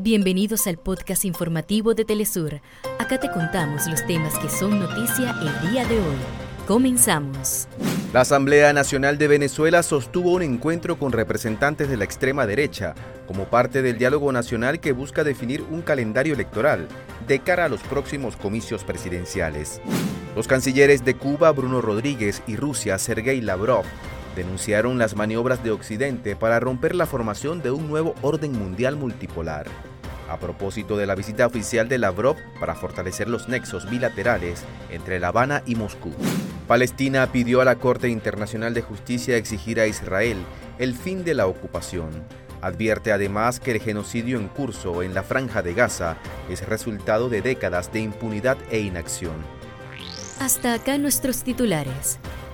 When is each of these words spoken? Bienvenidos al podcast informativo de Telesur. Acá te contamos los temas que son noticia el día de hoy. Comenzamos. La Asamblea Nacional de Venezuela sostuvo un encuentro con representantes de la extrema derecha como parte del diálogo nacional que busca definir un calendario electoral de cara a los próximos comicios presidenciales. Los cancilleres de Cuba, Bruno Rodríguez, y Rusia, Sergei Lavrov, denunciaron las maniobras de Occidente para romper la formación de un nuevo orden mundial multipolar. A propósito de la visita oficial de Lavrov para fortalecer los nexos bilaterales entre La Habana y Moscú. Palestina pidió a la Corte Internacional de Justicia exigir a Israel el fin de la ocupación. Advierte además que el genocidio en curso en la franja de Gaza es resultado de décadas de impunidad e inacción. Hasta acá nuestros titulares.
Bienvenidos 0.00 0.68
al 0.68 0.78
podcast 0.78 1.24
informativo 1.24 1.92
de 1.92 2.04
Telesur. 2.04 2.60
Acá 3.00 3.18
te 3.18 3.28
contamos 3.32 3.88
los 3.88 4.06
temas 4.06 4.38
que 4.38 4.48
son 4.48 4.78
noticia 4.78 5.34
el 5.42 5.70
día 5.72 5.84
de 5.86 5.96
hoy. 5.96 6.16
Comenzamos. 6.68 7.66
La 8.12 8.20
Asamblea 8.20 8.72
Nacional 8.72 9.18
de 9.18 9.26
Venezuela 9.26 9.82
sostuvo 9.82 10.34
un 10.34 10.42
encuentro 10.42 11.00
con 11.00 11.10
representantes 11.10 11.88
de 11.88 11.96
la 11.96 12.04
extrema 12.04 12.46
derecha 12.46 12.94
como 13.26 13.46
parte 13.46 13.82
del 13.82 13.98
diálogo 13.98 14.30
nacional 14.30 14.78
que 14.78 14.92
busca 14.92 15.24
definir 15.24 15.64
un 15.68 15.82
calendario 15.82 16.34
electoral 16.34 16.86
de 17.26 17.40
cara 17.40 17.64
a 17.64 17.68
los 17.68 17.80
próximos 17.80 18.36
comicios 18.36 18.84
presidenciales. 18.84 19.80
Los 20.36 20.46
cancilleres 20.46 21.04
de 21.04 21.14
Cuba, 21.14 21.50
Bruno 21.50 21.80
Rodríguez, 21.80 22.40
y 22.46 22.54
Rusia, 22.54 22.98
Sergei 22.98 23.40
Lavrov, 23.40 23.84
denunciaron 24.36 24.98
las 24.98 25.16
maniobras 25.16 25.62
de 25.62 25.70
Occidente 25.70 26.36
para 26.36 26.60
romper 26.60 26.94
la 26.94 27.06
formación 27.06 27.62
de 27.62 27.70
un 27.70 27.88
nuevo 27.88 28.14
orden 28.22 28.52
mundial 28.52 28.96
multipolar. 28.96 29.66
A 30.28 30.38
propósito 30.38 30.96
de 30.96 31.06
la 31.06 31.14
visita 31.14 31.46
oficial 31.46 31.88
de 31.88 31.98
Lavrov 31.98 32.36
para 32.60 32.74
fortalecer 32.74 33.28
los 33.28 33.48
nexos 33.48 33.88
bilaterales 33.88 34.62
entre 34.90 35.18
La 35.18 35.28
Habana 35.28 35.62
y 35.64 35.74
Moscú. 35.74 36.12
Palestina 36.66 37.32
pidió 37.32 37.62
a 37.62 37.64
la 37.64 37.76
Corte 37.76 38.10
Internacional 38.10 38.74
de 38.74 38.82
Justicia 38.82 39.36
exigir 39.36 39.80
a 39.80 39.86
Israel 39.86 40.36
el 40.78 40.94
fin 40.94 41.24
de 41.24 41.34
la 41.34 41.46
ocupación. 41.46 42.10
Advierte 42.60 43.12
además 43.12 43.60
que 43.60 43.72
el 43.72 43.80
genocidio 43.80 44.38
en 44.38 44.48
curso 44.48 45.02
en 45.02 45.14
la 45.14 45.22
franja 45.22 45.62
de 45.62 45.74
Gaza 45.74 46.16
es 46.50 46.66
resultado 46.66 47.28
de 47.28 47.40
décadas 47.40 47.92
de 47.92 48.00
impunidad 48.00 48.58
e 48.70 48.80
inacción. 48.80 49.36
Hasta 50.40 50.74
acá 50.74 50.98
nuestros 50.98 51.42
titulares. 51.42 52.18